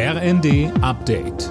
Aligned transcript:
RND 0.00 0.70
Update. 0.80 1.48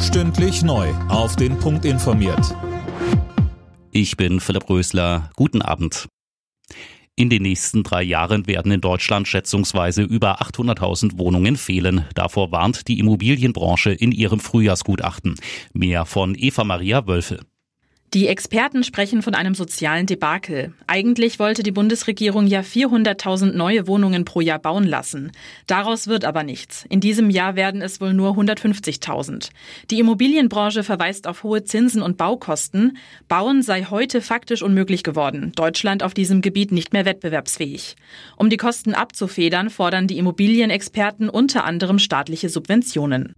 Stündlich 0.00 0.62
neu. 0.62 0.88
Auf 1.10 1.36
den 1.36 1.58
Punkt 1.58 1.84
informiert. 1.84 2.56
Ich 3.92 4.16
bin 4.16 4.40
Philipp 4.40 4.70
Rösler. 4.70 5.30
Guten 5.36 5.60
Abend. 5.60 6.08
In 7.14 7.28
den 7.28 7.42
nächsten 7.42 7.82
drei 7.82 8.02
Jahren 8.02 8.46
werden 8.46 8.72
in 8.72 8.80
Deutschland 8.80 9.28
schätzungsweise 9.28 10.00
über 10.00 10.40
800.000 10.40 11.18
Wohnungen 11.18 11.58
fehlen. 11.58 12.06
Davor 12.14 12.50
warnt 12.52 12.88
die 12.88 12.98
Immobilienbranche 12.98 13.90
in 13.92 14.12
ihrem 14.12 14.40
Frühjahrsgutachten. 14.40 15.34
Mehr 15.74 16.06
von 16.06 16.36
Eva 16.38 16.64
Maria 16.64 17.06
Wölfe. 17.06 17.40
Die 18.12 18.26
Experten 18.26 18.82
sprechen 18.82 19.22
von 19.22 19.36
einem 19.36 19.54
sozialen 19.54 20.06
Debakel. 20.06 20.74
Eigentlich 20.88 21.38
wollte 21.38 21.62
die 21.62 21.70
Bundesregierung 21.70 22.48
ja 22.48 22.62
400.000 22.62 23.52
neue 23.52 23.86
Wohnungen 23.86 24.24
pro 24.24 24.40
Jahr 24.40 24.58
bauen 24.58 24.82
lassen. 24.82 25.30
Daraus 25.68 26.08
wird 26.08 26.24
aber 26.24 26.42
nichts. 26.42 26.84
In 26.88 26.98
diesem 26.98 27.30
Jahr 27.30 27.54
werden 27.54 27.82
es 27.82 28.00
wohl 28.00 28.12
nur 28.12 28.32
150.000. 28.36 29.50
Die 29.92 30.00
Immobilienbranche 30.00 30.82
verweist 30.82 31.28
auf 31.28 31.44
hohe 31.44 31.62
Zinsen 31.62 32.02
und 32.02 32.16
Baukosten. 32.16 32.98
Bauen 33.28 33.62
sei 33.62 33.84
heute 33.84 34.20
faktisch 34.20 34.62
unmöglich 34.62 35.04
geworden. 35.04 35.52
Deutschland 35.54 36.02
auf 36.02 36.12
diesem 36.12 36.40
Gebiet 36.40 36.72
nicht 36.72 36.92
mehr 36.92 37.04
wettbewerbsfähig. 37.04 37.94
Um 38.36 38.50
die 38.50 38.56
Kosten 38.56 38.92
abzufedern, 38.92 39.70
fordern 39.70 40.08
die 40.08 40.18
Immobilienexperten 40.18 41.28
unter 41.28 41.62
anderem 41.62 42.00
staatliche 42.00 42.48
Subventionen. 42.48 43.34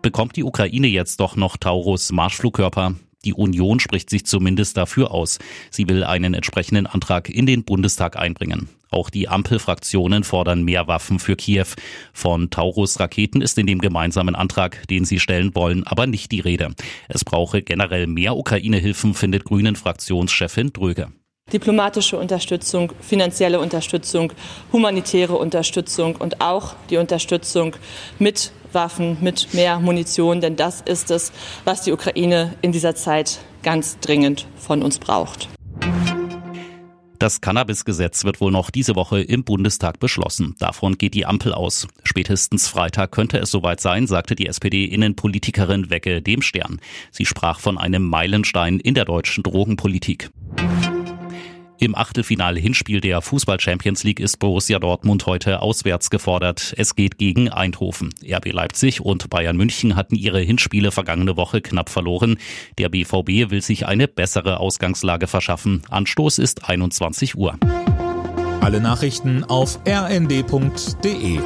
Bekommt 0.00 0.36
die 0.36 0.44
Ukraine 0.44 0.86
jetzt 0.86 1.20
doch 1.20 1.36
noch 1.36 1.58
Taurus 1.58 2.12
Marschflugkörper? 2.12 2.94
Die 3.26 3.34
Union 3.34 3.80
spricht 3.80 4.08
sich 4.08 4.24
zumindest 4.24 4.76
dafür 4.76 5.10
aus. 5.10 5.40
Sie 5.70 5.88
will 5.88 6.04
einen 6.04 6.32
entsprechenden 6.32 6.86
Antrag 6.86 7.28
in 7.28 7.44
den 7.44 7.64
Bundestag 7.64 8.16
einbringen. 8.16 8.68
Auch 8.88 9.10
die 9.10 9.28
Ampelfraktionen 9.28 10.22
fordern 10.22 10.62
mehr 10.62 10.86
Waffen 10.86 11.18
für 11.18 11.34
Kiew. 11.34 11.66
Von 12.12 12.50
Taurus-Raketen 12.50 13.42
ist 13.42 13.58
in 13.58 13.66
dem 13.66 13.80
gemeinsamen 13.80 14.36
Antrag, 14.36 14.86
den 14.86 15.04
sie 15.04 15.18
stellen 15.18 15.56
wollen, 15.56 15.84
aber 15.84 16.06
nicht 16.06 16.30
die 16.30 16.40
Rede. 16.40 16.70
Es 17.08 17.24
brauche 17.24 17.62
generell 17.62 18.06
mehr 18.06 18.36
Ukraine-Hilfen, 18.36 19.14
findet 19.14 19.44
Grünen-Fraktionschefin 19.44 20.72
Dröge. 20.72 21.08
Diplomatische 21.52 22.18
Unterstützung, 22.18 22.92
finanzielle 23.00 23.60
Unterstützung, 23.60 24.32
humanitäre 24.72 25.36
Unterstützung 25.36 26.16
und 26.16 26.40
auch 26.40 26.74
die 26.90 26.96
Unterstützung 26.96 27.76
mit 28.18 28.50
Waffen, 28.72 29.18
mit 29.20 29.54
mehr 29.54 29.78
Munition, 29.78 30.40
denn 30.40 30.56
das 30.56 30.80
ist 30.80 31.12
es, 31.12 31.30
was 31.64 31.82
die 31.82 31.92
Ukraine 31.92 32.54
in 32.62 32.72
dieser 32.72 32.96
Zeit 32.96 33.38
ganz 33.62 34.00
dringend 34.00 34.48
von 34.56 34.82
uns 34.82 34.98
braucht. 34.98 35.48
Das 37.20 37.40
Cannabis-Gesetz 37.40 38.24
wird 38.24 38.40
wohl 38.40 38.50
noch 38.50 38.70
diese 38.70 38.96
Woche 38.96 39.22
im 39.22 39.44
Bundestag 39.44 40.00
beschlossen. 40.00 40.56
Davon 40.58 40.98
geht 40.98 41.14
die 41.14 41.26
Ampel 41.26 41.54
aus. 41.54 41.86
Spätestens 42.02 42.66
Freitag 42.66 43.12
könnte 43.12 43.38
es 43.38 43.52
soweit 43.52 43.80
sein, 43.80 44.08
sagte 44.08 44.34
die 44.34 44.48
SPD-Innenpolitikerin 44.48 45.90
Wecke 45.90 46.20
dem 46.20 46.42
Stern. 46.42 46.80
Sie 47.12 47.24
sprach 47.24 47.60
von 47.60 47.78
einem 47.78 48.02
Meilenstein 48.02 48.80
in 48.80 48.94
der 48.94 49.04
deutschen 49.04 49.44
Drogenpolitik. 49.44 50.30
Im 51.78 51.94
Achtelfinale-Hinspiel 51.94 53.00
der 53.00 53.20
Fußball-Champions 53.20 54.02
League 54.02 54.20
ist 54.20 54.38
Borussia 54.38 54.78
Dortmund 54.78 55.26
heute 55.26 55.60
auswärts 55.60 56.08
gefordert. 56.08 56.74
Es 56.78 56.94
geht 56.94 57.18
gegen 57.18 57.50
Eindhoven. 57.50 58.14
RB 58.24 58.52
Leipzig 58.52 59.02
und 59.02 59.28
Bayern 59.28 59.58
München 59.58 59.94
hatten 59.94 60.14
ihre 60.14 60.40
Hinspiele 60.40 60.90
vergangene 60.90 61.36
Woche 61.36 61.60
knapp 61.60 61.90
verloren. 61.90 62.38
Der 62.78 62.88
BVB 62.88 63.50
will 63.50 63.60
sich 63.60 63.86
eine 63.86 64.08
bessere 64.08 64.58
Ausgangslage 64.58 65.26
verschaffen. 65.26 65.82
Anstoß 65.90 66.38
ist 66.38 66.66
21 66.66 67.36
Uhr. 67.36 67.58
Alle 68.60 68.80
Nachrichten 68.80 69.44
auf 69.44 69.78
rnd.de 69.86 71.40